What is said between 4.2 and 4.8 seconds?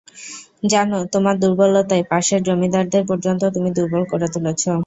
তুলেছ?